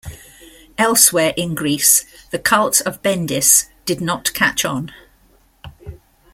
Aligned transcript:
Elsewhere 0.79 1.31
in 1.37 1.53
Greece, 1.53 2.05
the 2.31 2.39
cult 2.39 2.81
of 2.87 3.03
Bendis 3.03 3.67
did 3.85 4.01
not 4.01 4.33
catch 4.33 4.65
on. 4.65 4.91